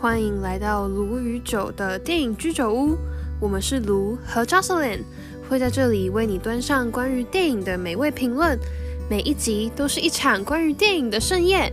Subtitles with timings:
[0.00, 2.96] 欢迎来到卢与酒的电影居酒屋。
[3.38, 5.04] 我们是卢和 Jocelyn，
[5.46, 8.58] 会在这里为你端上关于电影的美味评论。
[9.10, 11.70] 每一集都是一场关于电影的盛宴。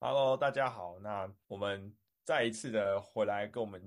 [0.00, 0.98] Hello，大家好。
[1.02, 1.90] 那我们
[2.26, 3.80] 再一次的回来跟我们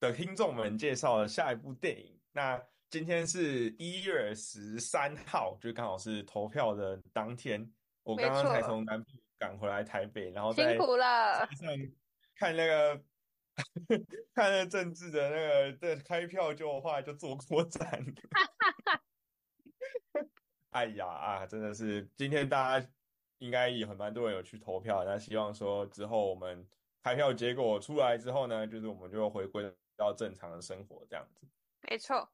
[0.00, 2.18] 的听众们介绍了下一部电影。
[2.32, 2.58] 那
[2.88, 7.70] 今天是一月十三号，就刚好是投票的当天。
[8.02, 11.76] 我刚刚才从南部赶回来台北，然后在辛苦了车上
[12.36, 13.02] 看那个
[14.34, 18.04] 看那个政治的那个的开票就后来就坐过站。
[20.70, 22.88] 哎呀啊，真的是今天大家
[23.38, 26.66] 应该也很蛮多人有去投票，那希望说之后我们
[27.02, 31.46] 开票结果出来之后呢，就是我们就回归到正常的生活这样子。
[31.88, 32.30] 没错，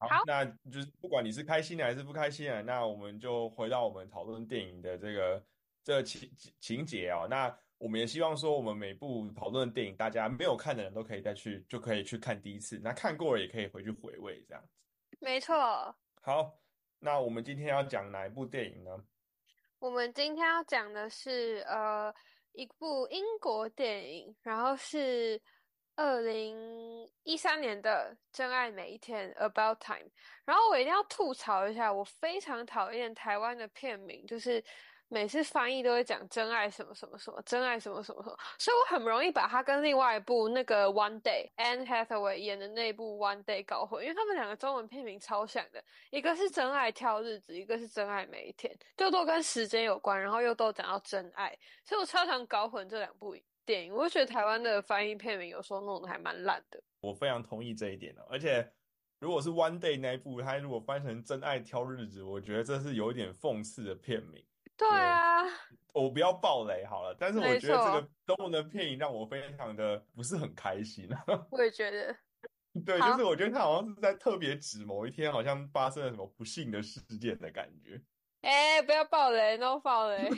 [0.00, 5.44] 好，好那就是不管你是开心的还是不开心的，那我们就回到我们讨论电影的这个
[5.84, 12.78] 这个情情节啊、那我们也希望说，我们每部讨论的电影，大家没有看的人都可以再去，就可以去看第一次。
[12.82, 14.68] 那看过了也可以回去回味这样子。
[15.20, 15.54] 没错。
[16.20, 16.58] 好，
[16.98, 18.90] 那我们今天要讲哪一部电影呢？
[19.78, 22.14] 我们今天要讲的是呃
[22.52, 25.40] 一部英国电影，然后是
[26.00, 30.08] 二零一三年的《真爱每一天》（About Time）。
[30.46, 34.64] 然后我一定要吐槽一下，我非常讨厌台湾的片名，就是
[35.08, 45.84] 每次翻译都会讲“真爱什么什么什么”，“真爱什么什么什么”，所以我很容易把它跟另外一部那个《One Day》（Anne Hathaway 演的那部《One Day》搞混，因为他们两个中文片名超像的。
[46.08, 53.36] 一个是真爱挑日子，一个是真爱每一天，就都跟时间有关，然后又都讲到真爱，所以我超常搞混这两部
[53.70, 53.94] 电影。
[53.94, 56.82] 我就觉得台湾的翻译片名有时候弄得还蛮烂的。
[57.00, 58.68] 我非常同意这一点哦，而且
[59.20, 64.44] 如果是 One Day 那一部，它如果翻成《真爱挑日子》，我觉得这是有一点讽刺的片名。
[64.76, 65.44] 对啊，
[65.92, 71.24] 我不要暴雷好了，但是我没觉得这错个中文的片影让我非常的不是很开心啊。
[71.52, 72.16] 我也觉得。
[72.84, 78.00] 对，就是我觉得他好像是在特别指某一天，好像发生了什么不幸的事件的感觉。
[78.42, 80.30] 哎、不要暴雷，no 爆雷。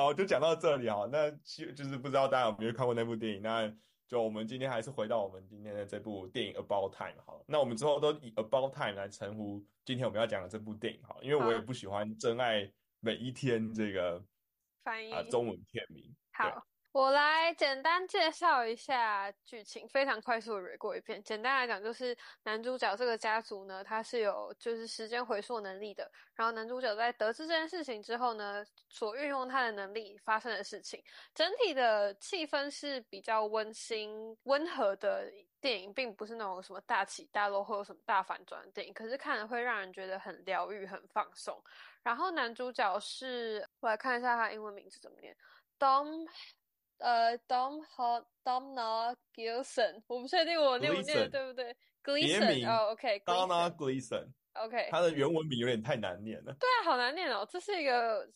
[0.00, 3.42] 好，就讲到这里啊，那其就是不知道大家有没有看过那部电影？
[3.42, 3.70] 那
[4.08, 7.44] 就我们今天还是回到我们今天的这部电影《About Time》好。
[7.46, 12.66] 那我们之后都以《About Time》来称呼今天我们要讲的这部电影好，因为我也不喜欢《真爱
[13.00, 14.24] 每一天》这个
[14.82, 16.16] 翻译啊、中文片名。
[16.32, 21.22] 好，我来简单介绍一下剧情，非常快速的捋过一遍。
[21.22, 26.10] 简单来讲，就是男主角这个家族呢，他是有就是时间回溯能力的。
[26.34, 31.00] 然后男主角在得知这件事情之后呢，所运用他的能力发生的事情，
[31.32, 35.30] 整体的气氛是比较温馨、温和的
[35.60, 38.92] 电影，并不是那种什么大起大落或有什么大反转的电影。
[38.92, 41.62] 可是看了会让人觉得很疗愈、很放松。
[42.02, 45.36] 然后男主角是，我来看一下他英文名字怎么念
[45.78, 46.26] ，Dom，
[47.00, 52.96] 呃，Dom 和 Domhnall Gleeson，我不确定我念不念对不对别？Gleeson，名哦
[53.26, 58.28] ，Donna，OK，Gleeson，OK，他的原文名有点太难念了，对啊，好难念哦，这是一个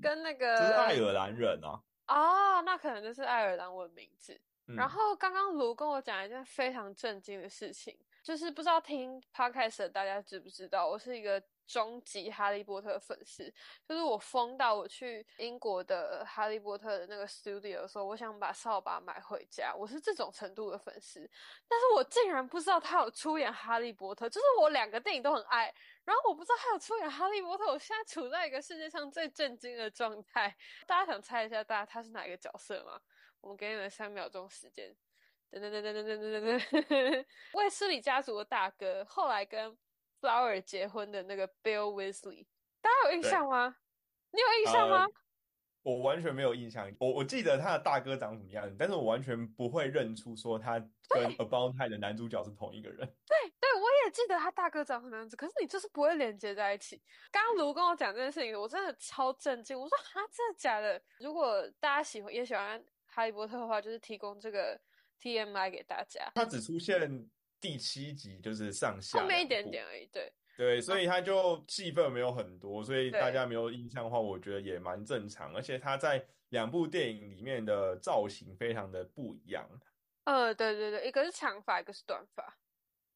[0.00, 1.80] 跟那个这是爱尔兰人啊。
[2.08, 4.34] 哦，那可能就是爱尔兰文名字。
[4.68, 13.52] 嗯然后刚刚卢跟我讲一件非常震惊的事情，就是不知道听 podcast 的大家知不知道，我是一个终极哈利波特粉丝，
[13.86, 21.20] 就是我疯到我去英国的哈利波特的那个 studio 的时候，我想把扫把买回家，我是这种程度的粉丝，
[21.68, 25.72] 但是我竟然不知道他有出演哈利波特，就是我两个电影都很爱，
[26.04, 30.54] 然后我不知道他有出演哈利波特，我现在处在一个世界上最震惊的状态。
[30.86, 33.00] 大家想猜一下，大家他是哪一个角色吗？
[33.40, 34.94] 我们给你们三秒钟时间。
[35.50, 39.76] 噔噔噔噔噔噔噔噔， 卫斯理家族的大哥，后来跟
[40.22, 42.46] Flower 结婚的那个 Bill Weasley，
[42.80, 43.76] 大家有印象吗？
[44.30, 45.04] 你有印象吗？
[45.04, 45.10] 呃
[45.84, 50.78] 我完全没有印象，我我记得他的大哥长什么样子，但是我完全不会认出说他
[51.08, 52.98] 跟《About Time》的男主角是同一个人。
[53.26, 57.02] 对，我也记得他大哥长什么样子，可是你就是不会连接在一起。
[57.32, 59.76] 刚刚卢跟我讲这件事情，我真的超震惊。
[59.76, 61.02] 我说哈，真的假的？
[61.18, 64.80] 如果大家喜欢也喜欢哈利波特的话，就是提供这个
[65.20, 67.28] TMI 给大家，他只出现
[67.62, 70.04] 第七集，就是上下后面一点点而已。
[70.06, 75.54] 对，对，所以他就戏份没有很多，所以大家没有印象的话，我觉得也蛮正常。
[75.54, 79.64] 而且他在两部电影里面的造型非常的不一样。
[80.24, 82.58] 呃，对对对，一个是长发，一个是短发。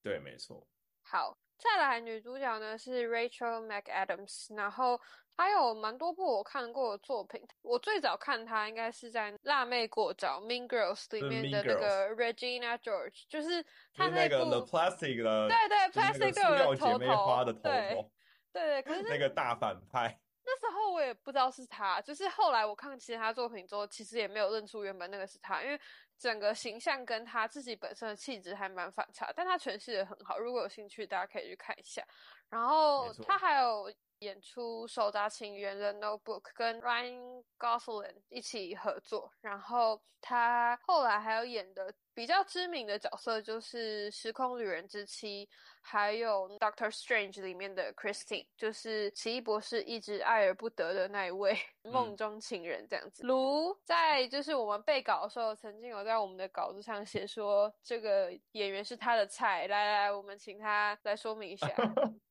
[0.02, 0.64] 对，没错。
[1.02, 5.00] 好，再来女主角呢是 Rachel McAdams，然后
[5.36, 7.46] 她有蛮多部我看过的作品。
[7.60, 18.10] 我最早看他应该是在《辣妹过招》（Mean Girls） 里面的那个 Regina George，就是就她是那个部 The Plastic 的，对对 Plastic 妹花的头，头对头，
[18.52, 20.18] 对对，可是那个大反派。
[20.46, 25.78] 那时候我也不知道是他，就是后来我看其他作品之后，其实也没有认出原本那个是他，因为
[26.16, 30.38] 整个形象跟他自己本身的气质还蛮反差，但他诠释的很好。
[30.38, 32.02] 如果有兴趣，大家可以去看一下。
[32.48, 33.92] 然后他还有。
[34.20, 45.46] 演出《手札情缘》的《Notebook》跟 Ryan Gosling 一起合作，然后他后来还有演的比较知名的角色就是《时空旅人之妻》，
[45.82, 51.54] 还有《Doctor Strange》里面的 Christine，就是奇异博士一直爱而不得的那一位
[51.84, 53.22] 梦中情人这样子。
[53.22, 61.68] 卢在就是我们背稿的时候，曾经有在我们的稿子上写说这个演员是他的菜，来来，我们请他来说明一下。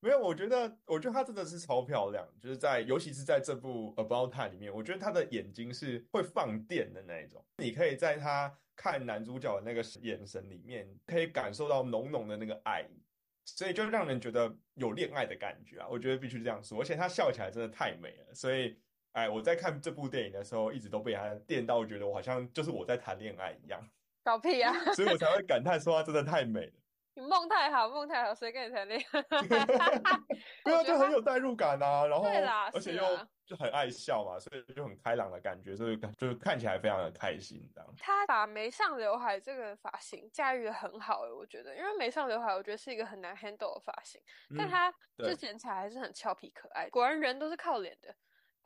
[0.00, 7.44] 没有，我觉得，我觉得她真的是超漂亮，就是在，尤其是在这部《About Time》里面，我觉得她的眼睛是会放电的那一种。
[7.58, 13.02] 你可以在她看男主角的那个眼神里面，可以感受到浓浓的那个爱意，
[13.44, 15.88] 所以就让人觉得有恋爱的感觉啊。
[15.90, 18.78] 我觉得必须这样说，而且她笑起来真的太美了，所以，
[19.12, 23.84] 哎，我在看这部电影的时候，一直都被她电到，觉得我好像就是我在谈恋爱一样。
[24.22, 24.72] 搞屁啊！
[24.94, 26.72] 所以我才会感叹说，她真的太美了。
[27.16, 29.22] 你梦太好，梦太好，谁跟你谈恋爱？
[30.62, 32.06] 对啊，就很有代入感啊。
[32.06, 33.02] 然后，对啦，而且又
[33.46, 37.94] 就很爱笑嘛，所以就很开朗的感觉，所以就是看起来非常的开心这样。
[37.98, 44.20] 他把眉上刘海这个发型驾驭的很好诶，我觉得，因为眉上刘海我觉得是一个很难 handle 的发型，
[44.58, 46.90] 但他就剪起来还是很俏皮可爱。
[46.90, 48.14] 果然人都是靠脸的。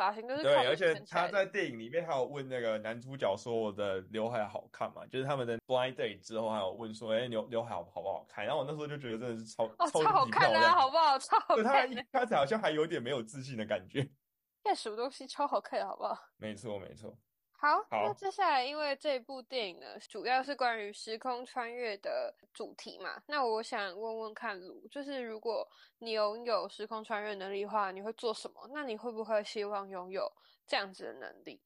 [0.00, 5.05] 发型就是对，而且他在电影里面还有问那个男主角说我的刘海好看吗？
[5.11, 8.47] 就是他们的 blind date 之后还有问说，哎，刘刘海好好不好看？
[8.47, 11.19] 然后我那时候就觉得真的是超超好看的，好不好？
[11.19, 11.64] 超好看。
[11.64, 14.08] 他一开始好像还有点没有自信的感觉。
[14.64, 16.19] 看什么东西超好看，好不好？
[16.38, 17.14] 没错，没错。
[17.61, 25.69] 好，那接下来因为这部电影呢，主要是关于时空穿越的主题嘛，那我想问问看卢，就是如果
[25.99, 28.67] 你拥有时空穿越能力的话，你会做什么？
[28.73, 30.33] 那你会不会希望拥有
[30.67, 31.61] 这样子的能力？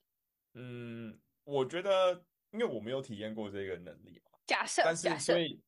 [0.54, 5.62] 嗯，我觉得，因为我没有体验过这个能力嘛，假设，但是所以，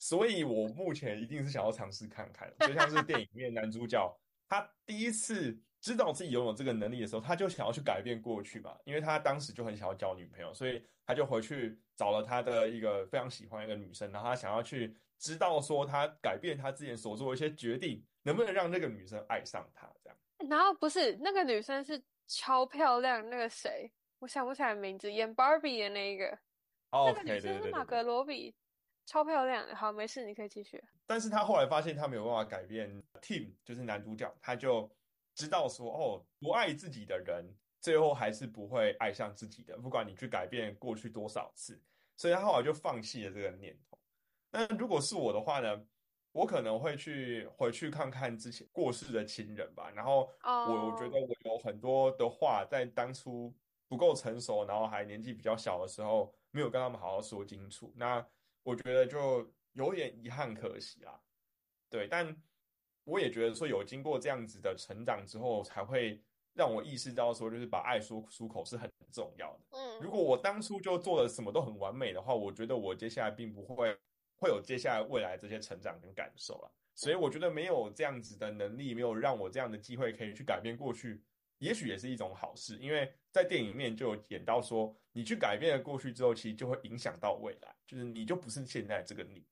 [0.00, 5.56] 所以我目前一定是想要尝试看看，就像是电影里面男主角他第一次。
[5.82, 20.16] 知道自己拥有这个能力的时候，他就想要去改变过去嘛，因为他当时就很想要交女朋友，所以他就回去找了他的一个非常喜欢一个女生，然后他想要去知道说他改变他之前所做的一些决定，能不能让那个女生爱上他这样。
[20.48, 26.38] 然后不是那个女生是超漂亮，那个谁，我想不起来名字，演 Barbie 的那一个，
[26.92, 28.54] 那个女生是马格罗比，
[29.04, 29.66] 超漂亮。
[29.74, 30.80] 好，没事，你可以继续。
[31.08, 34.88] 但是他后来发现他没有办法改变 Tim，就是男主角，他就。
[35.34, 37.44] 知道说哦，不爱自己的人，
[37.80, 39.76] 最后还是不会爱上自己的。
[39.78, 41.80] 不管你去改变过去多少次，
[42.16, 43.98] 所以他后来就放弃了这个念头。
[44.50, 45.84] 那如果是我的话呢，
[46.32, 49.90] 我可能会去回去看看之前过世的亲人吧。
[49.90, 53.54] 然后我我觉得我有很多的话，在当初
[53.88, 57.92] 不够成熟，然后还年纪比较小的时候，没有跟他们好好说清楚。
[57.96, 58.24] 那
[58.62, 61.18] 我觉得就有点遗憾可惜啦。
[61.88, 62.36] 对，但。
[63.04, 66.20] 我也觉得说，有经过这样子的成长之后，才会
[66.54, 69.60] 让我意识到说，就是把爱说出口是很重要的。
[69.70, 73.96] 嗯，如果我当初就做的什么都很完美的话，我觉得我接下来并不会
[74.38, 76.72] 会有接下来未来这些成长跟感受了。
[76.94, 81.22] 所以我觉得没有这样子的能力，没有让我这样的机会可以去改变过去，
[81.58, 82.76] 也许也是一种好事。
[82.76, 89.42] 因为在电影里面就有演到说，你去改变了过去之后，其实就会影响到未来，就是你就不是现在这个你。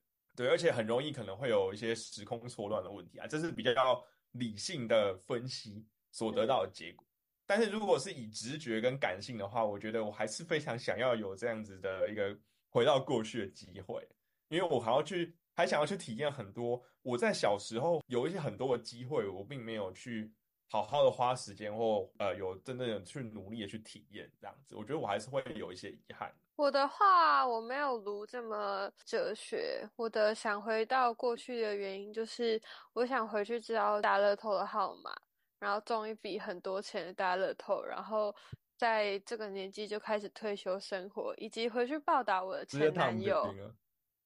[0.41, 7.05] 对，而且很容易可能会有一些时空错乱的问题啊，这是比较理性的分析所得到的结果。
[7.45, 12.35] 但是如果是以直觉跟感性的话，我觉得我还是非常想要有这样子的一个
[12.69, 14.03] 回到过去的机会，
[14.47, 20.31] 因为我还要去，还想要去体验很多我在小时候有一些很多的机会，我并没有去
[20.69, 26.33] 好好的花时间或呃有真正的去努力的去体验这样子，我觉得我还是会有一些遗憾。
[26.61, 29.89] 我的话，我没有读这么哲学。
[29.95, 32.61] 我的想回到过去的原因，就是
[32.93, 35.11] 我想回去知道大乐透的号码，
[35.57, 38.35] 然后中一笔很多钱的大乐透，然后
[38.77, 43.51] 在这个年纪就开始退休生活，以及回去报答我的前男友。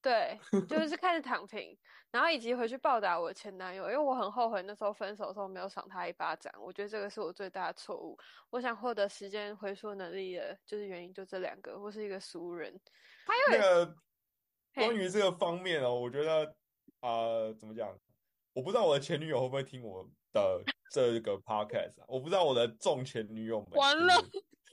[0.05, 1.75] 对，就是开始躺平，
[2.11, 8.15] 然后以及回去报答我前男友，因为我很后悔那时候分手的时候没有赏他一巴掌，我觉得这个是我最大的错误。
[8.51, 11.75] 我想获得时间回溯能力的，就是原因就这两个。
[11.75, 12.79] 我是一个俗人，
[13.25, 13.95] 还有那个
[14.75, 16.55] 关于这个方面哦，我觉得
[16.99, 17.89] 啊，怎么讲？
[18.53, 22.05] 我不知道我的前女友会不会听我的这个 podcast 啊？
[22.07, 24.13] 我不知道我的众前女友们完了，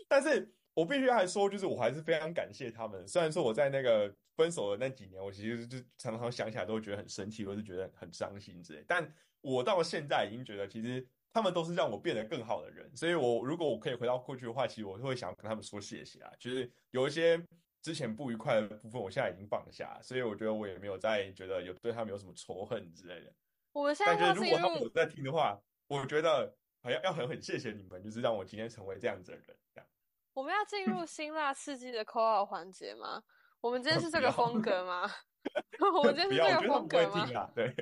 [0.06, 0.52] 但是。
[0.74, 3.06] 我必须还说，就是我还是非常感谢他们。
[3.06, 4.10] 虽然说我在那个
[4.42, 8.84] 分手的那几年，我其实就常常想起来都会觉得很生气，或是觉得很伤心之类。
[8.88, 16.32] 但我到现在已经觉得，其实他们都是让我变得更好的人，所以我如果我可以回到过去的话，其实我会想跟他们说谢谢啊。
[16.38, 17.40] 就是有一些
[17.80, 23.32] 之前不愉快的部分，我现在已经放下，所以我觉得我也没有再觉得有对他们有什么仇恨之类的。
[23.72, 25.58] 我们现在但是如果他们有在听的话，
[25.88, 29.46] 我觉得好像要很很谢谢你们，就是让我今天成为这样子的人。
[29.75, 29.87] 这样，
[30.34, 33.25] 我们要进入辛辣刺激的扣号环节吗？
[33.62, 35.11] 我们今天是这个风格吗？
[35.95, 37.50] 我们今天是这个风格吗？
[37.54, 37.75] 对。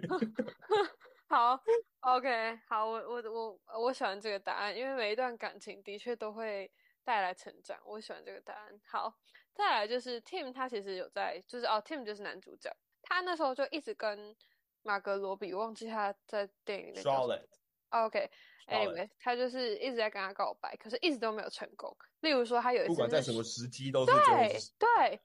[1.26, 1.58] 好
[2.00, 6.70] ，OK，好，我我我我喜欢这个答案，因为每一段感情的确都会
[7.04, 8.80] 带来成长，我喜欢这个答案。
[8.84, 9.14] 好，
[9.54, 12.70] 再来就是 Tim，他其实有在，就是哦，Tim 就是男主角，
[13.02, 14.36] 他那时候就一直跟
[14.82, 17.00] 马格罗比，忘记他在电影里。
[17.00, 21.96] Charlotte，OK，Anyway，他就是一直在跟他告白，可是一直都没有成功。
[22.20, 25.20] 例如说，他有一次不管在什么时机都是对对。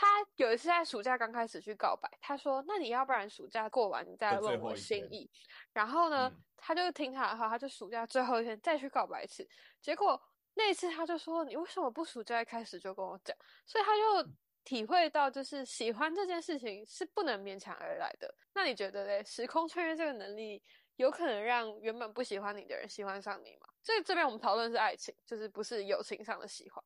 [0.00, 5.28] 他有一次在暑假刚开始去告白，他说：“那你要不然暑假过完你再问我心意。”
[5.74, 9.44] 然后呢，他就听他的话，他就暑假最后一天再去告白一次。
[9.80, 10.22] 结果
[10.54, 13.36] 那一次他就说：“你为什么不暑假一开始就跟我讲？”
[13.66, 14.30] 所以他就
[14.62, 18.32] 体会到，就是喜欢这件事情是不能勉强而来的。
[18.54, 19.24] 那你觉得嘞？
[19.24, 20.62] 时空穿越这个能力
[20.94, 23.66] 有可能让原本不喜欢你的人喜欢上你吗？
[23.82, 26.80] 这这边我们讨论是爱情，就是不是友情上的喜欢。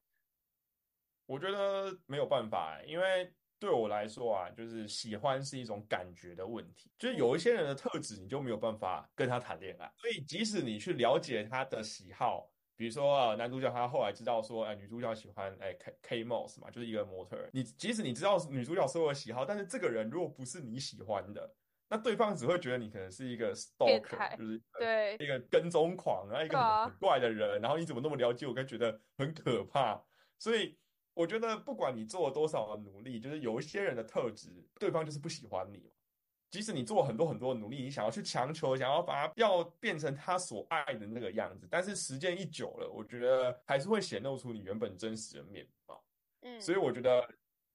[1.26, 6.90] 我觉得没有办法，因为对我来说啊，就是喜欢是一种感觉的问题。
[6.98, 9.90] 就是有一些人的特质，你就没有办法跟他谈恋爱。
[9.96, 17.38] 所以即使你去了解他的喜好，比如说啊，男主角他后来知道说，哎，女主角喜欢哎 K K Moss 嘛，就是一个模特。
[17.52, 21.54] 你即使你知道女主角所有的喜好，但是这个人如果不是你喜欢的，
[21.88, 30.02] 那对方只会觉得你可能是一个 stalker，就是对一个跟踪狂，然后一个很怪的人，然后你怎么那么了解我，该觉得很可怕。
[30.36, 30.76] 所以。
[31.14, 35.92] 我觉得不管你做了多少的努力，就是有一些人的特质，对方就是不喜欢你。
[36.50, 46.04] 即使你做很多很多的努力，你想要去强求，想要把他要变成他所爱的那个样子，但是时间一久了，我觉得还是会显露出你原本真实的面貌。
[46.42, 47.26] 嗯，所以我觉得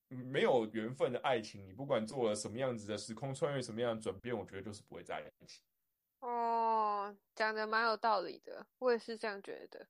[0.08, 5.64] 没有缘分的爱情，你不管做了什么样子的时空穿越，什么样的转变，我觉得就是不会在一起。
[6.20, 9.88] 哦，讲的蛮有道理的，我也是这样觉得。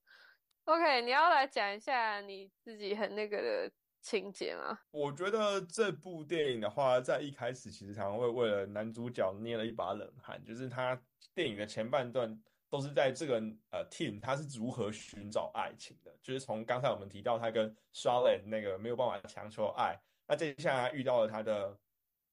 [0.67, 3.71] OK，你要来讲一下你自己很那个的
[4.01, 4.77] 情节吗？
[4.91, 11.01] 我觉得这部电影的话，在一开始其实常常会为了男主角捏了一把冷汗，就是他
[11.33, 12.37] 电影的前半段
[12.69, 13.35] 都是在这个
[13.71, 19.97] 呃 team 他是如何寻找爱情的，就是从刚才我们提到他跟 Charlotte 那个没有办法强求爱，
[20.27, 21.79] 那接下来遇到了他的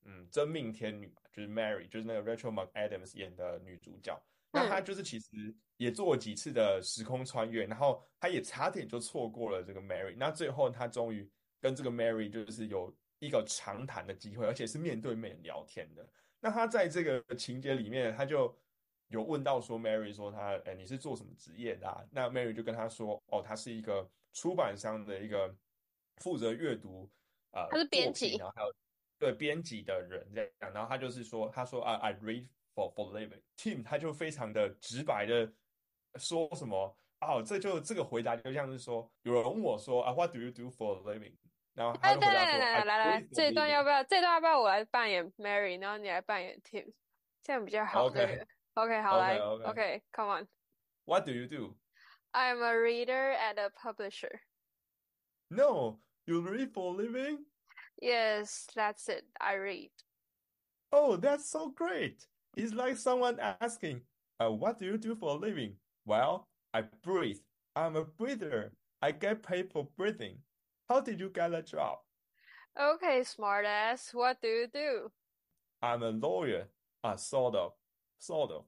[0.07, 4.21] 嗯真命天女，就是 Mary，就是那个 Rachel McAdams 演的女主角。
[4.55, 10.15] 那他就是其实也做了几次的时空穿越，然后他也差点就错过了这个 Mary。
[10.17, 11.29] 那最后他终于
[11.61, 16.09] 跟这个 Mary 就是有一个长谈的机会，而且是面对面聊天的。
[16.39, 18.57] 那他在这个情节里面，他就
[19.09, 22.09] 有问到说 Mary 说他哎你是做什么职业的？
[22.13, 25.53] 那 Mary 就跟他说哦，他是一个出版商的一个
[26.19, 27.11] 负责阅读
[27.51, 28.73] 啊，他是编辑，然后还有
[29.19, 30.73] 对编辑的人这样。
[30.73, 32.47] 然后他就是说他说啊，I read。
[32.76, 35.52] For for living，Tim 他就非常的直白的
[36.16, 41.36] 说什么啊，这就这个回答就像是说，有人问我说啊，What do you do for living？
[41.74, 44.04] 然后他就回答说，来来来，这段要不要？
[44.04, 46.94] 这段要不要我来扮演 Mary，然后你来扮演 Tim，
[47.44, 48.06] 这样比较好。
[48.06, 51.76] OK，OK，好来，OK，Come on。What do you do?
[52.32, 54.42] I'm a reader at a publisher.
[55.50, 57.46] No, you read for living?
[58.02, 59.26] Yes, that's it.
[59.40, 59.92] I read.
[60.92, 62.28] Oh, that's so great.
[62.57, 64.03] It's like someone asking,
[64.41, 65.75] uh, what do you do for a living?
[66.05, 67.39] Well, I breathe.
[67.75, 68.73] I'm a breather.
[69.03, 70.39] I get paid for breathing.
[70.89, 71.99] How did you get a job?
[72.81, 74.15] Okay, smartass.
[74.15, 75.11] What do you do?
[75.83, 76.69] I'm a lawyer.
[77.03, 77.73] Uh, sort of.
[78.19, 78.65] Sort of.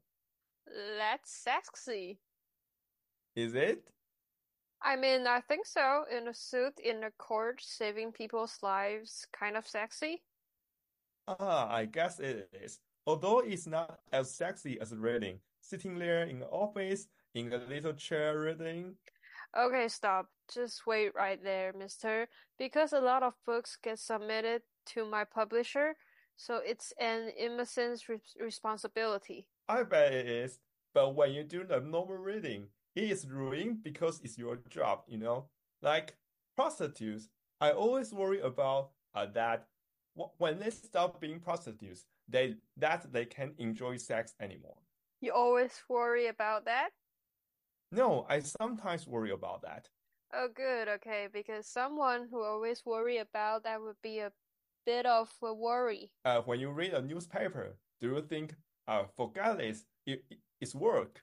[0.98, 2.18] That's sexy.
[3.34, 3.84] Is it?
[4.82, 6.04] I mean, I think so.
[6.10, 10.22] In a suit, in a court, saving people's lives, kind of sexy.
[11.28, 12.80] Ah, I guess it is.
[13.06, 17.92] Although it's not as sexy as reading, sitting there in the office in a little
[17.92, 18.96] chair reading.
[19.56, 20.26] Okay, stop.
[20.52, 22.28] Just wait right there, mister.
[22.58, 25.94] Because a lot of books get submitted to my publisher,
[26.36, 29.46] so it's an innocent's re responsibility.
[29.68, 30.58] I bet it is.
[30.92, 35.18] But when you do the normal reading, it is ruined because it's your job, you
[35.18, 35.46] know?
[35.82, 36.16] Like
[36.56, 37.28] prostitutes,
[37.60, 39.66] I always worry about uh, that
[40.38, 44.76] when they stop being prostitutes, they that they can't enjoy sex anymore.
[45.20, 46.90] You always worry about that?
[47.92, 49.88] No, I sometimes worry about that.
[50.34, 50.88] Oh, good.
[50.88, 54.32] Okay, because someone who always worry about that would be a
[54.84, 56.10] bit of a worry.
[56.24, 58.54] Uh, when you read a newspaper, do you think,
[58.88, 60.24] uh, forget this, it,
[60.60, 61.22] it's work?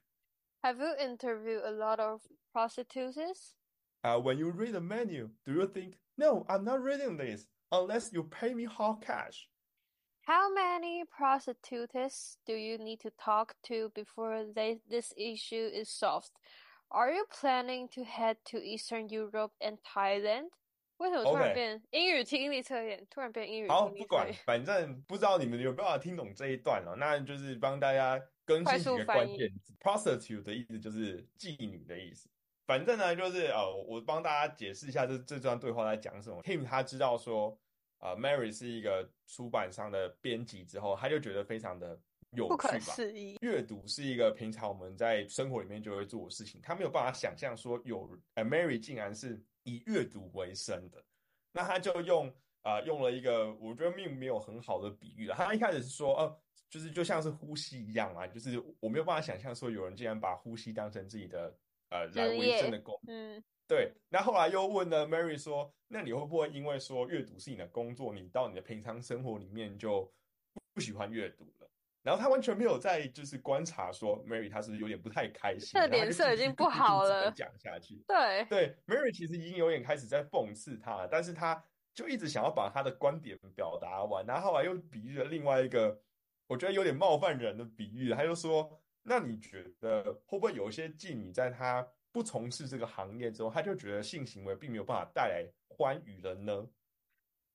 [0.64, 2.22] Have you interviewed a lot of
[2.54, 3.56] prostitutes?
[4.04, 8.12] Uh, when you read the menu, do you think, no, I'm not reading this unless
[8.12, 9.49] you pay me hard cash?
[10.26, 16.33] How many prostitutes do you need to talk to before they, this issue is solved?
[16.90, 20.50] Are you planning to head to Eastern Europe and Thailand?
[20.99, 23.07] 为什么突然 OK 变英语听力测验？
[23.09, 24.45] 突然变英语好，不管，听力测验？
[24.45, 29.75] 反正不知道你们有没有办法听懂这一段哦，那就是帮大家更快新几个速翻译关键字。
[29.81, 32.28] prostitute 的 意思就是妓女的意思。
[32.67, 36.43] 反正呢，就是呃，我帮大家解释一下这这段对话在讲什么。
[36.43, 37.57] Tim 他知道说，
[38.03, 41.98] 呃，Mary 是一个出版商的编辑之后，他就觉得非常的
[42.31, 42.93] 有不可趣吧。
[42.93, 43.38] 思议。
[43.41, 51.01] 阅读是一个平常我们在生活里面就会做的事情，他没有办法想象说有呃 Mary 竟然是以阅读为生的，
[51.53, 52.29] 那他就用
[52.63, 55.36] 呃用了一个我觉得并没有很好的比喻了。
[55.36, 61.55] 他一开始是说，呃，就是就像是呼吸一样啊，就是我没有办法想象说有人竟然把呼吸当成自己的
[61.89, 63.41] 呃来职维生的工嗯，
[63.74, 70.08] 对，那后来又问了 Mary 说：“那你会不会因为说阅读是你的工作，你到你的平常生活里面就
[70.75, 71.68] 不喜欢阅读了？”
[72.03, 78.03] 然后他完全没有在就是观察说 Mary 她是有点不太开心，他就脸色已经不好了讲下去。
[78.08, 81.65] 对，对，Mary 其实已经有点开始在讽刺他了，但是他
[81.96, 86.00] 就一直想要把他的观点表达完，然后后来又比喻了另外一个
[86.46, 96.65] 我觉得有点冒犯人的比喻，他就说：“那你觉得会不会有一些妓女在她不从事这个行业之后，他就觉得性行为并没有办法带来欢愉了呢？”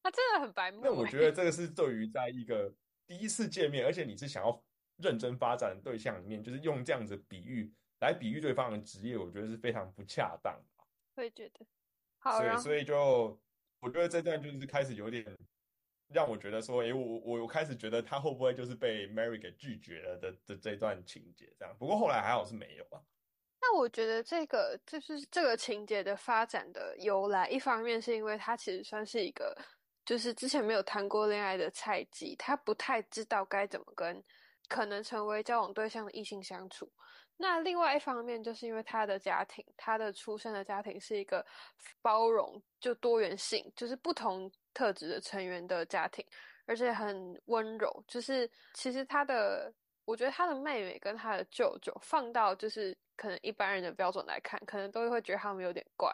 [0.03, 0.85] 他真的很白目欸。
[0.85, 2.71] 那我觉得这个是对于在一个
[3.07, 4.63] 第一次见面，而且你是想要
[4.97, 10.85] 认真发展的对象里面，就是用这样子比喻来比喻对方的职业，我觉得是非常不恰当的。
[11.17, 11.67] 我也觉得。
[12.19, 13.41] 好，所以，所以就
[13.81, 15.25] 我觉得这段就是开始有点
[16.13, 21.77] 让我觉得说，诶，我我我开始觉得他会不会就是被 Mary 给拒绝了的的这段情节这样。
[21.79, 23.03] 不过后来还好是没有啊。
[23.71, 29.55] 那我觉得这个就是这个情节的发展的由来，一方面是因为他其实算是一个
[30.07, 34.25] 就是之前没有谈过恋爱的菜鸡，他不太知道该怎么跟
[34.69, 36.91] 可能成为交往对象的异性相处。
[37.37, 41.45] 那另外一方面，就是因为他的家庭，他的出生的家庭是一个
[42.01, 46.25] 包容就多元性，就是不同特质的成员的家庭，
[46.65, 48.03] 而且很温柔。
[48.09, 49.71] 就是其实他的，
[50.07, 56.11] 我觉得他的妹妹跟他的舅舅放到就是可能一般人的标准来看，可能都会觉得他们有点怪。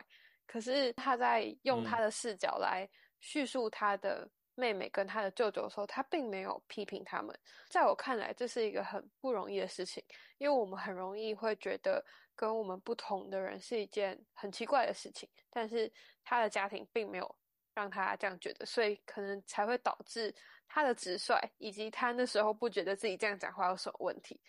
[0.46, 2.88] 可是他在用他的视角来
[3.20, 7.38] 叙述他的妹妹跟他的舅舅的时候，他并没有批评他们。
[7.68, 10.02] 在我看来，这是一个很不容易的事情，
[10.38, 17.36] 因为我们很容易会觉得跟我们不同的人是一件很奇怪的事情，但是他的家庭并没有
[17.74, 20.32] 让他这样觉得，所以可能才会导致
[20.68, 24.40] 他的直率，以及他那时候不觉得自己这样讲话有什么问题。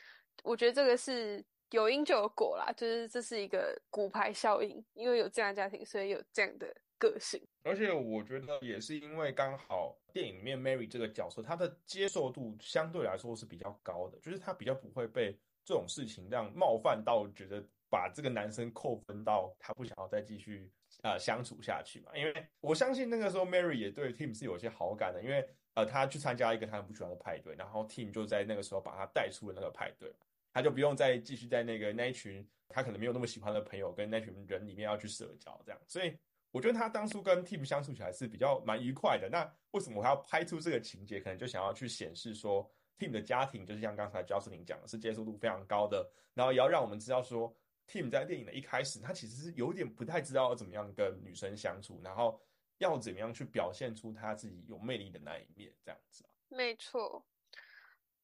[0.44, 7.42] 我觉得这个是有因就有果啦，就是这是一个骨牌效应，因为有这样的家庭，所以有这样的个性。
[7.64, 22.12] 而且我觉得也是因为刚好电影里面 Mary 这个角色，她的接受度相对来说是比较高的，就是她比较不会被这种事情让冒犯到，觉得把这个男生扣分到他不想要再继续呃相处下去嘛。
[22.16, 30.14] 因为我相信那个时候 Mary 也对 Tim 是有些好感的，因为呃他去参加一个他很不喜欢的派对，然后 Tim 就在那个时候把他带出了那个派对，
[30.56, 36.18] 他就不用再继续在那个那一群他可能没有那么喜欢的朋友跟那群人里面要去社交这样，所以。
[36.52, 39.28] 我觉得他当初跟 Tim 相处起来是比较蛮愉快的。
[39.30, 41.20] 那为什么我要拍出这个情节？
[41.20, 42.66] 可能就想要去显示说
[42.98, 46.10] ，Tim 的家庭就是像刚才 Jocelyn 讲的，是接受度非常高的。
[46.34, 47.54] 然后也要让我们知道说
[47.90, 52.40] ，Tim 在电影的一开始，他其实是有点不太知道要怎么样跟女生相处，然后
[52.78, 56.32] 要怎么样去表现出他自己有魅力的那一面，这样子啊。
[56.48, 57.20] 没错。
[57.20, 57.26] 好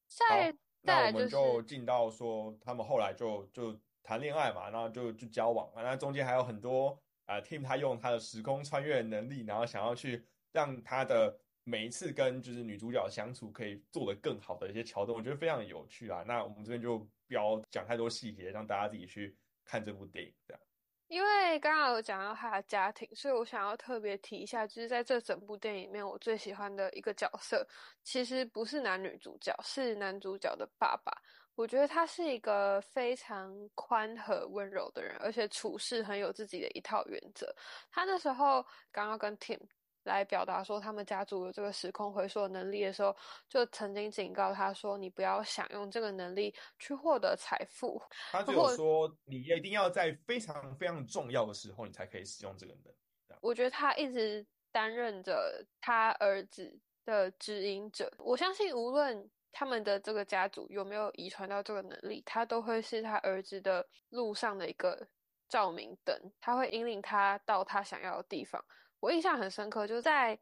[0.08, 6.98] 再，再那我们来就是进到说，他们后来就就谈恋爱嘛，然后就就交往嘛，那中间还有很多。
[7.28, 16.26] 啊，Tim 他用他的时空穿越能力，然后想要去让他的每一次跟就是女主角相处可以做得更好的一些桥段，我觉得非常有趣啊。
[16.28, 20.34] 那我们这边就不要讲太多细节，让大家自己去看这部电影。
[20.46, 20.62] 这样，
[21.12, 27.68] 因为刚刚有讲到他的家庭，所以我想要特别提一下，就是在这整部电影里面，我最喜欢的一个角色，
[28.02, 31.12] 其实不是男女主角，是男主角的爸爸。
[31.54, 37.54] 我觉得他是一个非常宽和温柔的人，而且处事很有自己的一套原则。
[37.92, 39.60] 他那时候刚刚跟 Tim
[40.04, 43.16] 来表达说他们家族有这个时空回溯能力的时候，
[43.48, 52.98] 就曾经警告他说：“你不要想用这个能力去获得财富。”他只有说你一定要在非常非常重要的时候，你才可以使用这个能力。
[53.42, 58.12] 我觉得他一直担任着他儿子的指引者。
[58.20, 65.08] 我相信无论他们的这个家族有没有遗传到这个能力，他都会是他儿子的路上的一个
[65.50, 68.64] 照明灯，他会引领他到他想要的地方。
[69.02, 70.40] 我印象很深刻，就是在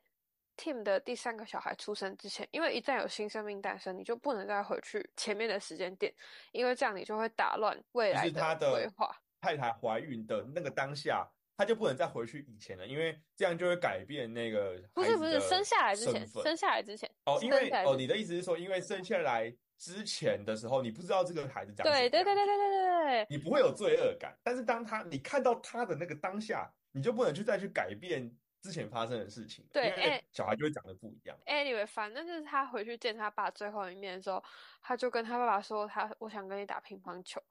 [0.56, 6.13] Tim 的第三个小孩出生之前，因为一旦有新生命诞生，你就不能再回去前面的时间点，
[6.52, 9.10] 因为这样你就会打乱未来的规划。
[9.41, 11.28] 太太怀孕的那个当下。
[11.58, 24.34] 他就不能再回去以前了，因为这样就会改变那个不是不是生下来之前，生下来之前哦，因为哦，你的意思是说，因为生下来之前的时候，你不知道这个孩子长对对对对对对对，你不会有罪恶感。
[24.41, 31.38] 但是当他你看到他的那个当下，你就不能去再去改变之前发生的事情，对，因为小孩就会长得不一样。
[31.45, 34.43] Anyway，反正就是他回去见他爸最后一面的时候，
[34.82, 37.41] 他就跟他爸爸说：“他我想跟你打乒乓球。”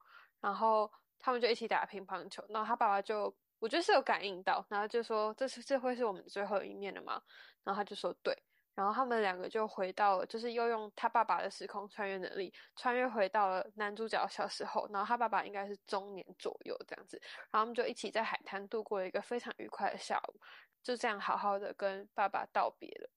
[0.41, 3.35] 然后他们就一起打乒乓球，然后他爸爸就。
[3.61, 7.21] 我觉得是有感应到，然后就说这是这会是我们最后一面了吗？
[7.65, 8.33] 然后他就说对，
[8.77, 20.41] 然后他们两个就回到了，就是又用他爸爸的时空穿越能力穿越回到了男主角小时候，然后他爸爸应该是中年左右这样子，然后他们就一起在海滩度过了一个非常愉快的下午，
[20.89, 23.11] 就这样好好的跟爸爸道别了。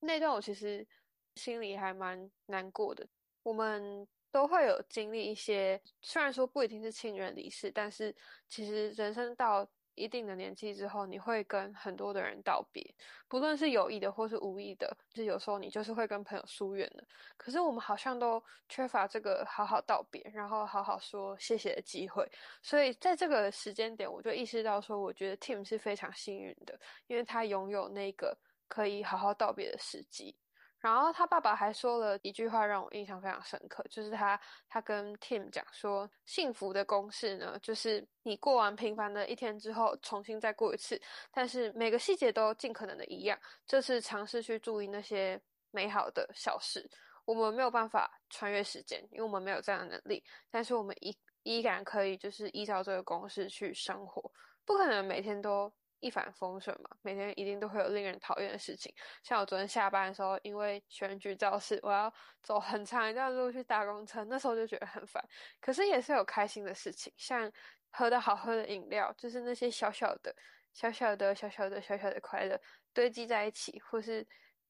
[0.00, 0.86] 那段我其实
[1.34, 3.06] 心里还蛮难过的，
[3.42, 4.08] 我们。
[4.32, 8.14] 都会有经历一些，虽然说不一定是亲人离世，但是
[8.46, 12.94] 其实人生到一定的年纪之后，你会跟很多的人道别，
[13.26, 17.04] 不论是有意的或是无意的，就有时候你就是会跟朋友疏远的。
[17.36, 22.30] 可是我们好像都缺乏这个好好道别，然后好好说谢谢的机会。
[22.62, 28.36] 所以在这个时间点，我就意识到说，我觉得 Tim 是非常幸运的，因为他拥有那个
[28.68, 30.36] 可以好好道别的时机。
[30.78, 41.00] 然后他爸爸还说了一句话让我印象非常深刻，就是他他跟 Tim 讲说，幸福的公式呢，就是你过完平凡的一天之后，重新再过一次，
[41.32, 43.38] 但是每个细节都尽可能的一样。
[43.66, 46.88] 这次尝试去注意那些美好的小事。
[47.24, 54.30] 我们没有办法穿越时间，因为我们没有这样的能力，但是我们依依然可以就是依照这个公式去生活，
[54.64, 55.72] 不可能每天都。
[56.06, 58.94] 一帆风顺嘛，每天一定都会有令人讨厌的事情。
[59.24, 62.12] 像我昨天下班的时候，因为选举造势，我要
[62.44, 65.20] 走很长一段路去搭公车，那时候就觉得很烦。
[65.60, 67.50] 可是也是有开心的事情，像
[67.90, 70.32] 喝到好喝的饮料，就是那些小小的、
[70.72, 72.56] 小小的、小小的、小小的快乐
[72.94, 74.24] 堆积在一起，或是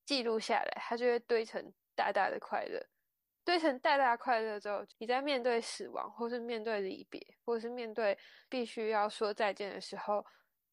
[0.07, 2.83] 记录下来，它就会堆成大大的快乐。
[3.44, 8.18] 堆成大大快乐之后，你在面对死亡，或是面对离别，或是面对
[8.49, 10.25] 必须要说再见的时候。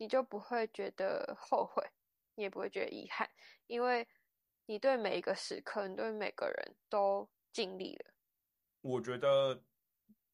[0.03, 1.81] 你就不会觉得后悔，
[2.35, 3.25] 你也不会觉得遗憾，
[3.67, 4.05] 因为
[4.65, 8.13] 你对每一个时刻，你对每个人都尽力了。
[8.81, 9.63] 我觉得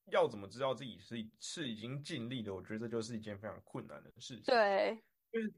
[0.07, 2.55] 要怎么知道自己是是已经尽力了？
[2.55, 4.45] 我觉得这就是一件非常困难的事情。
[4.45, 4.99] 对，
[5.31, 5.53] 就是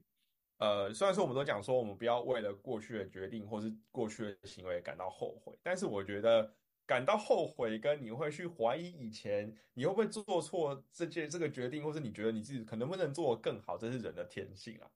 [0.58, 6.54] 呃，虽然说我们都讲说我们不要为了过去的决定或是过去的行为感到后悔，但是我觉得。
[6.86, 14.90] 感到后悔，跟你会去怀疑以前你会不会做错这件这个决定，或是你觉得你自己可能不能做得更好，这是人的天性啊。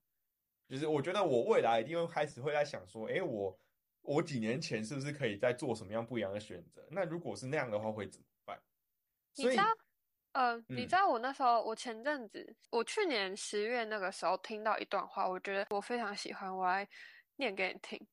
[0.69, 3.57] 就是我觉得我未来一定会开始会在想说，哎，我
[4.03, 6.85] 我几年前是不是可以再做什么样不一样的选择？
[6.91, 8.61] 那如果是那样的话，会怎么办？
[9.37, 9.65] 你知道，
[10.33, 16.89] 呃，你知道我那时候，我前阵子，我去年十月那个时候听到一段话，我觉得我非常喜欢，我来
[17.37, 18.05] 念给你听。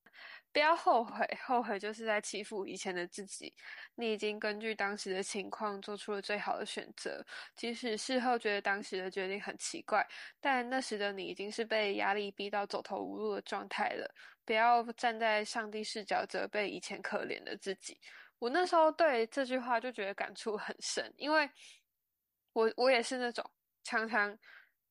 [0.54, 3.52] 不要后悔，后悔就是在欺负以前的自己。
[3.96, 10.08] 你已经根据当时的情况做出了最好的选择，即使事后觉得当时的决定很奇怪，
[10.39, 14.13] 但那时的你已经是被压力逼到走投无路的状态了。
[14.46, 18.00] 不要站在上帝视角责备以前可怜的自己。
[18.38, 21.50] 我那时候对这句话就觉得感触很深，因为
[22.52, 23.44] 我我也是那种
[23.84, 24.38] 常常，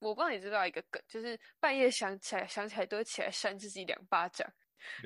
[0.01, 4.51] 我不知道你知道一个梗，就是半夜想起来想起来都会起来扇自己两巴掌。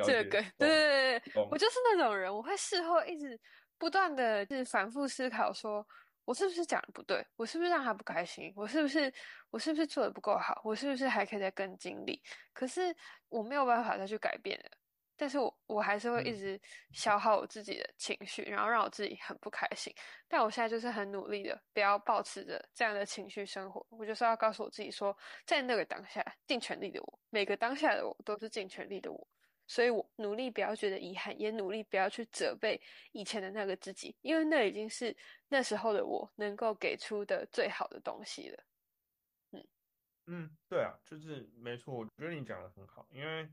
[0.05, 3.39] 这个，对对对，我就是那种人，我会事后一直
[3.79, 5.87] 不断的，就是反复思考，说
[6.25, 9.13] 我是不是讲的不对，我是不是让他不开心，我是不是
[9.51, 12.23] 我是不是做的不够好，我是不是还可以再更尽力？
[12.53, 12.95] 可是
[13.29, 14.71] 我没有办法再去改变了，
[15.17, 16.61] 但是我我还是会一直
[16.93, 19.95] 消耗我自己的情绪，然后让我自己很不开心。
[20.29, 23.87] 但我现在就是很努力的，不要保持着这样的情绪生活。
[23.91, 29.29] 我就是要告诉我自己说，在那个当下，尽全力的我，每个当下的我都是尽全力的我。
[29.67, 32.81] 所以我努力不要觉得遗憾，也努力不要去责备
[33.13, 35.15] 以前的那个自己，因为那已经是
[35.49, 38.65] 那时候的我能够给出的最好的东西了。
[39.53, 39.67] 嗯
[40.27, 43.49] 嗯，对啊，就是没错，我觉得你讲的很好，因为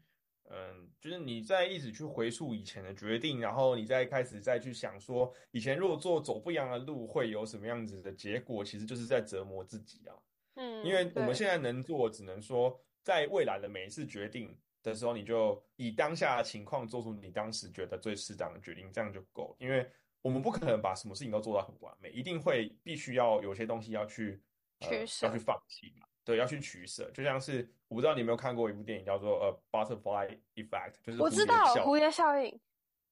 [0.50, 10.16] 嗯，就是你在一直去回溯以前的决定，然后你再开始再去想说，以前如果做走不一样的路会有什么样子的结果，其实就是在折磨自己啊。
[10.56, 14.56] 嗯，因为我们现在能做，只能说在未来的每一次决定。
[14.84, 19.56] 的时候，你就以当下的情况做出你当时觉得最适当的决定，这样就够。
[19.58, 19.90] 因为
[20.22, 24.40] 我们不可能把什么事情都做到很完美，一定会必须要有些东西要去
[24.82, 26.06] 取舍，要去放弃嘛。
[26.26, 27.10] 对，要去取舍。
[27.12, 29.62] 就像是我不知道你有没有看过一部电影叫做呃
[30.02, 32.60] 《Butterfly Effect》，就是我知道蝴蝶效应。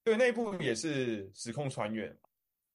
[0.03, 2.15] 对，那部也是时空穿越嘛。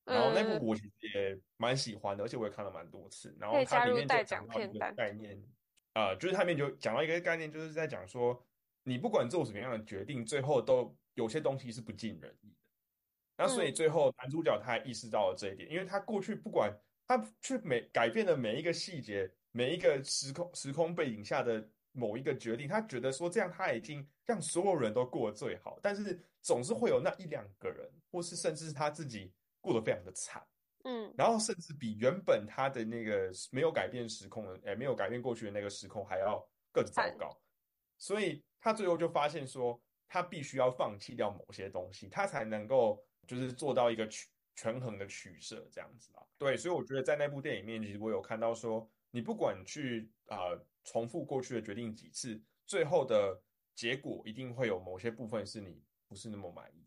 [0.05, 3.35] 然后那部我其实也蛮喜欢的，而且我也看了蛮多次。
[3.41, 5.43] 然后它里面就讲到一个概念，
[5.95, 8.46] 呃，就是它里面就讲到一个概念，就是在讲说，
[8.87, 12.57] 你不管做什么样的决定，最后都有些东西是不尽人意的。
[13.37, 16.73] 那所以最后男主角他意识到了这一点，因为他过去不管
[17.07, 29.33] 他去每改变的每一个细节，每一个时空时空背景下的某一个决定，他觉得说这样他已经让所有人都过得最好，但是总是会有那一两个人，或是甚至是他自己。
[29.59, 30.41] 过得非常的惨，
[30.85, 37.37] 嗯，然后甚至比原本他的那个没有改变时空的，哎，没有改变过去的那个时空还要更糟糕，
[37.99, 44.27] 所以他最后就发现说，他必须要放弃掉某些东西，他才能够就是做到一个取
[44.57, 46.27] 权衡的取舍这样子啊。
[46.37, 50.51] 对，所以我觉得在那部电影面，其实我有看到说，你不管去啊
[50.83, 53.41] 重复过去的决定几次，最后的
[53.73, 56.85] 结果一定会有某些部分是你不是那么满意。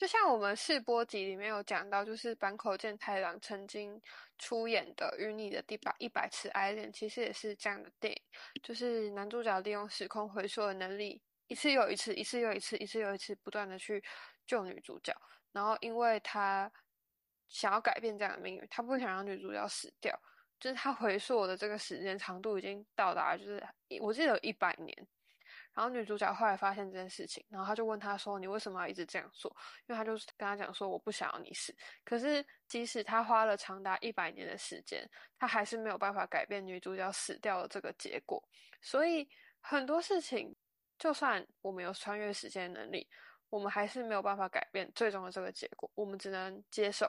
[0.00, 4.00] 就像我们试播集里面有讲到，就是坂口健太郎曾经
[4.38, 8.22] 出演的《与你的第百一百次爱恋》，其实也是这样的电影。
[8.62, 14.02] 就是男主角利用时空回溯的能力，一次又一次，一次又一次，一次又一次，不断的去
[14.46, 15.14] 救女主角。
[15.52, 16.72] 然后，因为他
[17.46, 20.18] 想要改变这样的命运，他不想让女主角死掉。
[20.58, 23.62] 就是他回溯的这个时间长度已经到达，就是
[24.00, 25.06] 我记得有一百年。
[25.74, 29.54] 然后女主角后来发现这件事情，然后他就问他说：“你为什么要一直这样做？”
[29.86, 38.42] 因为他就是跟他讲说：“我不想要你死。”可是即使他花了长达一百年的时间，他还是没有办法改变女主角死掉的这个结果。
[38.82, 39.28] 所以
[39.60, 40.54] 很多事情，
[40.98, 43.08] 就算我们有穿越时间的能力，
[43.48, 45.90] 我们还是没有办法改变最终的这个结果。
[45.94, 47.06] 我们只能接受，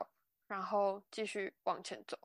[0.47, 2.17] 然后继续往前走。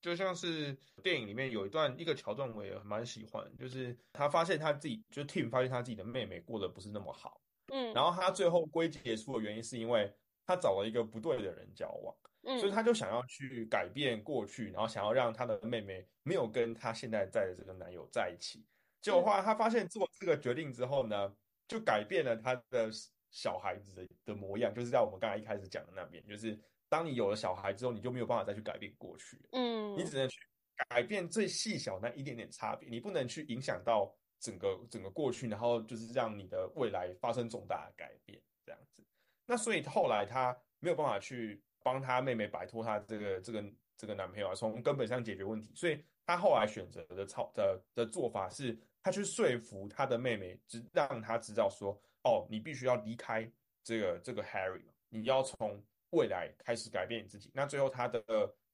[0.00, 10.10] 就像是电影里面有一段一个桥段，我也蛮喜欢，就是他发现他自己，就 Tim 发现他自己的妹妹过得不是那么好，嗯，然后他最后归结出的原因是因为
[10.46, 18.64] 他找了一个不对的人交往，嗯，所以他就想要去改变过去，然后想要让他的妹妹没有跟他现在在的这个男友在一起。
[19.02, 21.34] 结果后来他发现做这个决定之后呢，
[21.68, 22.90] 就改变了他的
[23.30, 26.58] 小孩子的的模样，就是在我们刚才一开始讲的那边，就是。
[26.90, 30.40] 当你有了小孩之后，你就没有办法再去改变过去，嗯，你只能去
[30.88, 39.04] 改变最细小那一点点差别，你不能去影响到整个整个过去，然后就是让你的未来发生重大的改变，这样子。
[39.46, 43.64] 那所以后来他没有办法去帮他妹妹摆脱他这个这个
[43.96, 53.48] 这个男朋友啊，从根本上解决问题，所以他后来选择的操的的做法是，他去说服他的妹妹，只让他知道说，哦，你必须要离开
[53.84, 55.80] 这个这个 Harry，你要从。
[56.10, 58.22] 未来开始改变你自己，那最后他的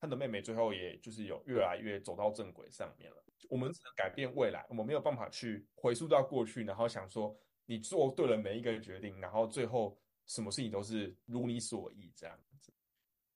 [0.01, 3.17] 他的妹妹最后也就是有越来越走到正轨上面了。
[3.49, 9.97] 我们只能改变未来，我们没有办法去回溯到过去，然后想说你做对了每一个决定，然后最后
[10.27, 12.73] 什么事情都是如你所意这样子。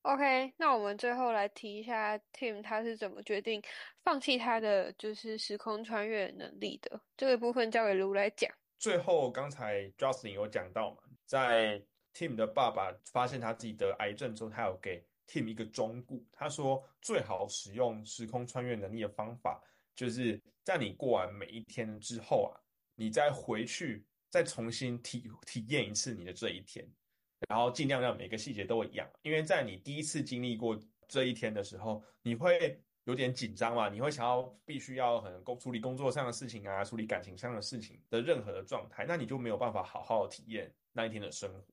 [0.03, 3.63] OK，那我们最后来提一下 Tim 他是怎么决定
[4.03, 8.51] 放弃他的就是时空穿越能力的这个部分，交给卢来讲。
[8.79, 11.83] 最后刚才 Justin 有讲到嘛，在
[12.15, 19.63] Tim 的爸爸发现他自己得癌症之后，他有给 Tim 一个忠告，他说最好使用时空穿越能力的方法，
[19.95, 22.59] 就是在你过完每一天之后啊，
[22.95, 26.87] 你再回去再重新体体验一次你的这一天，
[27.49, 41.65] 然后尽量让每个细节都一样，因为在你第一次经历过这一天的时候，你会有点紧张嘛，你会想要必须要很工处理工作上的事情啊，处理感情上的事情的任何的状态，那你就没有办法好好体验那一天的生活。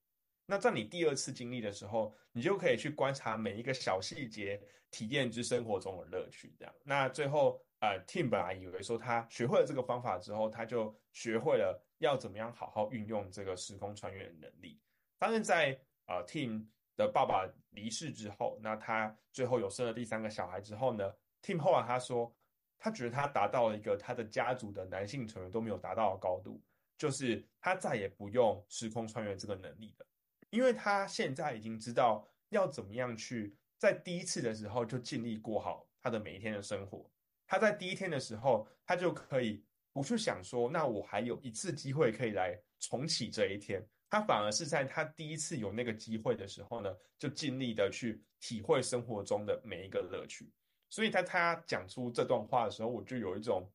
[0.49, 6.55] 那在你第二次经历的时候，你就可以去观察每一个小细节，体验之生活中的乐趣。
[6.57, 14.79] 这样，那最后，呃，Tim 本来以为说他学会了这个方法之后，他就学会了要怎么样好好运用这个时空穿越的能力。
[15.19, 22.33] 但是在呃 Tim 的爸爸离世之后，那他最后有生了第三个小孩之后呢，Tim 后来他说，
[22.79, 26.63] 他觉得他达到了一个他的家族的男性成员都没有达到的高度，
[26.97, 30.05] 就是他再也不用时空穿越这个能力了。
[30.49, 37.09] 因为他现在已经知道要怎么样去在第一次的时候就尽力过好他的每一天的生活。
[37.45, 43.85] 他在第一天的时候，他就可以不去想说，那我还有一次机会可以来重启这一天。
[44.09, 50.49] 他反而是在他第一次有那个机会的时候呢，就尽力的去体会生活中的每一个乐趣。
[50.89, 53.69] 所以在他讲出这段话的时候，我就有一种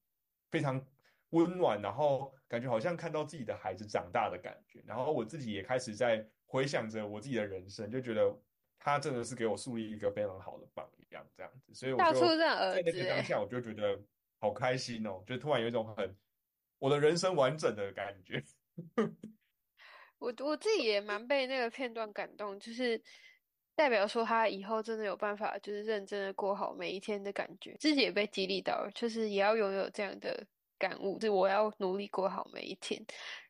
[0.50, 0.82] 非常
[1.30, 4.82] 温暖，然后感觉好像看到自己的孩子长大的感觉。
[4.86, 8.30] 然后我自己也开始在回想着我自己的人生，就觉得
[8.78, 11.72] 他真的是给我树立一个非常好的榜样，这样子。
[11.72, 13.98] 所以我就在那个当下，我就觉得
[14.38, 16.14] 好开心哦，就突然有一种很
[16.78, 18.44] 我的人生完整的感觉。
[20.20, 23.00] 我我自己也蛮被那个片段感动，就是
[23.74, 30.46] 代表说他以后真的有办法，就是认真的过好每一天的感觉，自己也被激励到，就是也要拥有这样的
[30.82, 33.00] 感悟，就我要努力过好每一天。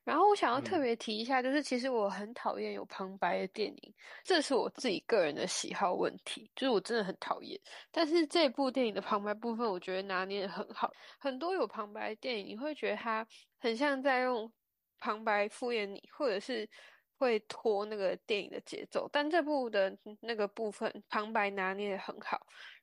[0.05, 7.59] 然后我想要特别提一下，就是其实我很讨厌有旁白的电影，这是我自己个人的喜好问题，就是我真的很讨厌。
[7.91, 10.91] 但是这部电影的旁白部分，我觉得拿捏的很好。
[11.19, 13.27] 很多有旁白的电影，你会觉得它
[13.59, 14.53] 很像在用。
[15.05, 16.69] 旁白敷衍你，或者是
[17.19, 22.39] 会拖那个电影的节奏，但这部的那个部分旁白拿捏的很好。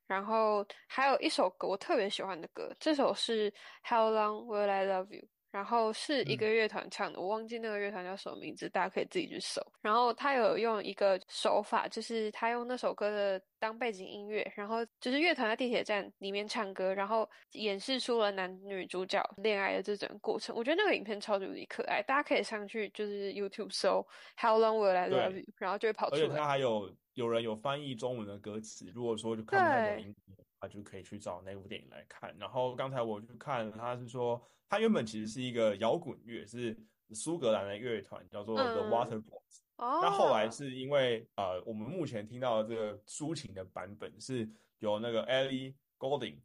[0.09, 3.53] 然后还有一首歌，我特别喜欢的歌，这首是
[3.87, 5.25] How Long Will I Love You。
[5.51, 9.59] 然后是一个乐团唱的，我忘记那个乐团叫什么名字，大家可以自己去搜。
[9.81, 20.55] 然后他有用一个手法，就是他用那首歌的当背景音乐，然后就是乐团在地铁站里面唱歌，然后演示出了男女主角恋爱的这整个过程。
[20.55, 24.05] 我觉得那个影片超级无敌可爱，大家可以上去就是 YouTube 搜
[24.39, 26.21] How Long Will I Love You，然后就会跑出来。
[26.21, 32.35] 而且他还有有人有翻译中文的歌词，如果说就看不太懂英文，他就可以去找那部电影来看。
[32.39, 34.41] 然后刚才我去看，他是说。
[34.71, 36.77] 他原本其实是一个摇滚乐，是
[37.11, 39.63] 苏格兰的乐团，叫做 The Waterboys。
[39.75, 46.35] 那后来是因为呃，我们目前听到的这个抒情的版本是由那个 Ellie Goulding，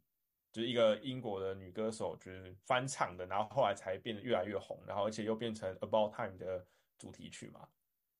[0.51, 6.65] 就是一个英国的女歌手，就是翻唱的，然后后来才变得越来越红，然后而且又变成 About Time 的
[6.97, 7.67] 主题曲嘛。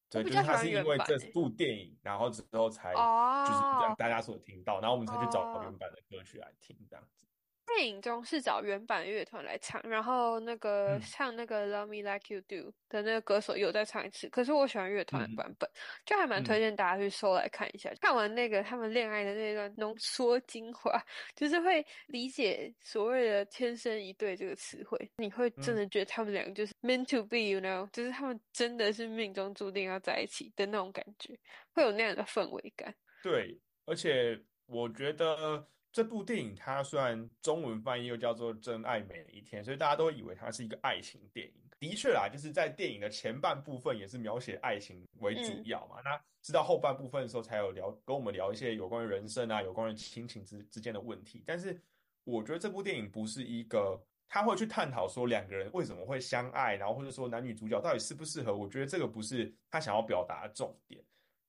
[0.10, 7.25] 对，就是他是因为这部电影，然后之后才就是让大家所听到，然后我们才去找原版的歌曲来听这样子。
[7.65, 14.30] 电影中是找原版乐团来唱，然后那个唱那个 Love Me Like You Do 的那个歌手有再唱一次。
[14.30, 15.69] 可是我喜欢乐团版本，
[16.06, 17.91] 就还蛮推荐大家去搜来看一下。
[17.99, 20.91] 看完那个他们恋爱的那段浓缩精华，
[21.36, 25.12] 就是会理解所谓的“天生一对”这个词汇。
[25.17, 31.38] 你会真的觉得他们两个就是 meant to be，you know，就是他们真的是命中注定要在一起的那种感觉，
[31.73, 32.93] 会有那样的氛围感。
[33.21, 35.67] 对，而且我觉得。
[35.95, 41.53] 这部电影它虽然中文翻译又叫做《真爱每一天》，所以大家都以为它是一个爱情电影。
[41.79, 46.01] 的确啦，就是在电影的前半部分也是描写爱情为主要嘛。
[46.03, 51.41] 那直到后半部分的时候，才有聊跟我们聊一些有关于人生啊、有关于亲情之之间的问题。
[51.45, 51.79] 但是
[52.25, 58.53] 我觉得这部电影不是一个他会去探讨说两个人为什么会相爱，然后或者说男女主角到底适不适合。
[58.53, 61.01] 我觉得这个不是他想要表达的重点。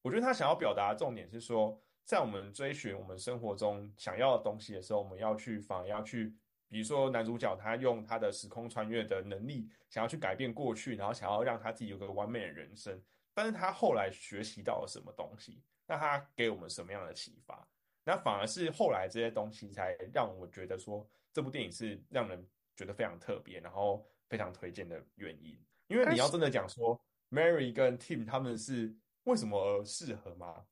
[0.02, 1.76] 我觉得他想要表达的重点是说。
[2.06, 6.32] 在我们追寻我们生活中想要的东西的时候，我们要去反而要去，
[6.68, 13.02] 比如说男主角他用他的时空穿越的能力，想要去改变过去，然后想要让他自己有个完美的人生。
[13.34, 15.60] 但是他后来学习到了什么东西？
[15.84, 17.68] 那他给我们什么样的启发？
[18.04, 25.58] 那反而是后来这些东西才让我觉得说这部电影是让人觉得非常特别，然后非常推荐的原因。
[25.88, 30.64] 因为你要真的讲说 Mary 跟 Tim 他们是为什么而适合吗？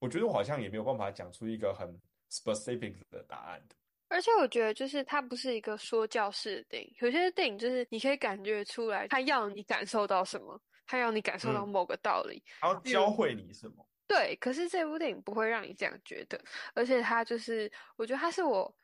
[0.00, 1.88] 我觉得我好像也没有办法讲出一个很
[2.28, 3.62] specific 的答案
[4.08, 13.86] 而且我觉得就是它不是一个说教式的电影，有些电影就是你可以感觉出来，它要你感受到什么，它要你感受到某个道理，它要教会你什么。
[14.08, 16.42] 对，可是这部电影不会让你这样觉得，
[16.74, 18.74] 而且它就是，我觉得它是我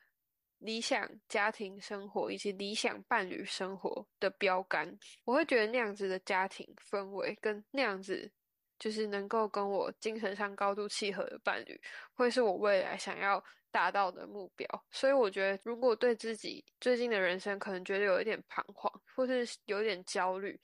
[0.59, 4.97] 理想家庭生活以及理想伴侣生活的标杆。
[5.25, 8.31] 我会觉得那样子的家庭氛围跟那样子。
[8.79, 11.79] 就是能够跟我精神上高度契合的伴侣，
[12.13, 14.67] 会是我未来想要达到的目标。
[14.91, 20.59] 所以我觉得，如果对自己最近的人生可能觉得有一点彷徨，或是有点焦虑，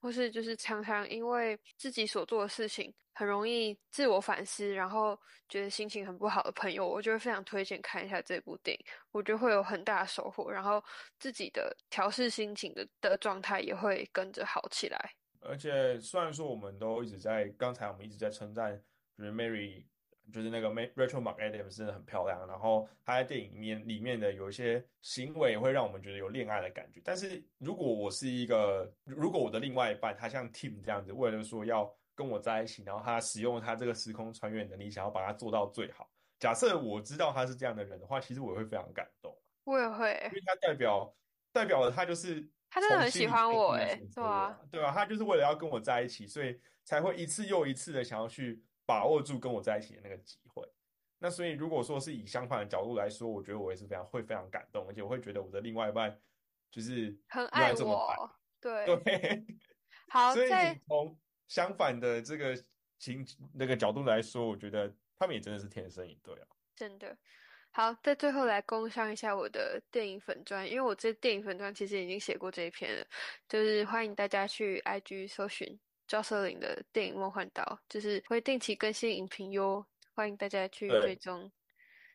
[0.00, 8.86] 或是就是常常因为自己所做的事情很容易自我反思，然后觉得心情很不好的朋友，我就会非常推荐看一下这部电影。
[9.10, 10.82] 我觉得会有很大的收获，然后
[11.18, 15.14] 自己的调试心情的的状态也会跟着好起来。
[15.48, 18.80] 而且虽然说我们都一直在刚才我们一直在称赞，
[19.16, 19.84] 就是 Mary，
[20.32, 22.46] 就是那个 Rachel McAdams 真的很漂亮。
[22.46, 27.00] 然后她在电影里面里面的有一些行为会让我们觉得有恋爱的感觉。
[27.04, 36.10] 但是如果我是一个，如果我的另外一半他像 Tim 这样子，为了说要跟我在一起，然后他使用他这个时空穿越能力，想要把它做到最好。
[36.38, 39.34] 假设我知道他是这样的人的话，其实我会非常感动。
[39.64, 41.14] 我也会，因为他代表
[41.52, 42.48] 代表了他就是。
[42.68, 50.66] 他真的很喜欢我，哎，对啊，对啊，他就是为了要跟我在一起，所以才会一次又一次的想要去把握住跟我在一起的那个机会。
[51.18, 56.20] 那所以如果说是以相反的角度来说，我觉得我也是非常会非常感动，而且我会觉得我的另外一半
[56.70, 59.46] 就是很爱我，对对，
[60.10, 60.48] 好，所以
[60.86, 62.54] 从相反的这个
[62.98, 66.46] 情那个角度来说，我觉得他们也真的是天生一对啊。
[66.74, 67.16] 真的
[67.76, 73.06] 好，在最后来工商一下我的电影粉专，因为我这电影粉专其实已经写过这一篇了，
[73.50, 81.52] 就是欢迎大家去 IG 搜寻赵瑟琳的电影《梦幻岛》，就是会定期更新影评哟，欢迎大家去追踪。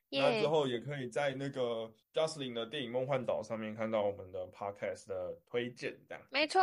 [0.09, 6.23] 耶那之后也可以在那个 Jocelyn 的电影《梦幻岛》上面看到我们的 Podcast 的推荐，这样。
[6.31, 6.59] 没错，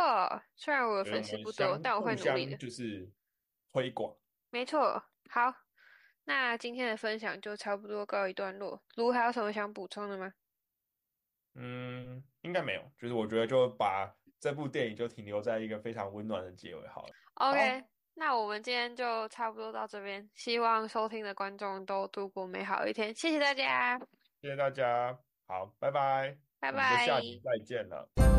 [0.57, 2.57] 虽然我的粉丝不多，但我会努力的。
[2.57, 3.09] 就是
[3.71, 4.13] 推广。
[4.49, 5.53] 没错，好，
[6.29, 8.79] 那今天的分享就差不多告一段落。
[8.97, 10.31] 卢还有什么想补充的吗？
[11.55, 17.09] 嗯，应该没有，就是我觉得就把这部电影就停留在一个非常温暖的结尾好了。
[17.33, 23.99] OK，那我们今天就差不多到这边，希望收听的观众都度过美好一天，谢谢大家，
[24.39, 25.17] 谢谢大家，
[25.47, 27.21] 好，拜拜，拜我们就下拜。
[27.21, 28.38] 集再见了。